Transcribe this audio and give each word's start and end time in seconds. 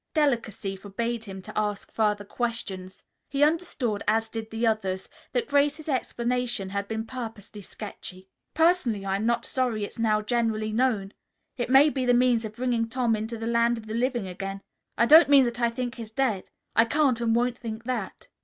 Delicacy 0.15 0.75
forbade 0.75 1.25
him 1.25 1.43
to 1.43 1.55
ask 1.55 1.91
further 1.91 2.25
questions. 2.25 3.03
He 3.29 3.43
understood, 3.43 4.01
as 4.07 4.29
did 4.29 4.49
the 4.49 4.65
others, 4.65 5.07
that 5.31 5.47
Grace's 5.47 5.87
explanation 5.87 6.69
had 6.69 6.87
been 6.87 7.05
purposely 7.05 7.61
sketchy. 7.61 8.27
"Personally, 8.55 9.05
I'm 9.05 9.27
not 9.27 9.45
sorry 9.45 9.83
it's 9.83 9.99
now 9.99 10.23
generally 10.23 10.73
known. 10.73 11.13
It 11.55 11.69
may 11.69 11.89
be 11.89 12.03
the 12.07 12.15
means 12.15 12.45
of 12.45 12.55
bringing 12.55 12.89
Tom 12.89 13.15
into 13.15 13.37
the 13.37 13.45
land 13.45 13.77
of 13.77 13.85
the 13.85 13.93
living 13.93 14.27
again. 14.27 14.61
I 14.97 15.05
don't 15.05 15.29
mean 15.29 15.45
that 15.45 15.61
I 15.61 15.69
think 15.69 15.93
he's 15.97 16.09
dead. 16.09 16.49
I 16.75 16.85
can't 16.85 17.21
and 17.21 17.35
won't 17.35 17.59
think 17.59 17.83
that." 17.83 18.27